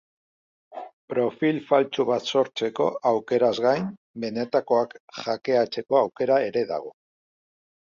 [1.13, 3.87] Profil faltsu bat sortzeko aukeraz gain,
[4.25, 6.95] benetakoak hackeatzeko aukera ere dago.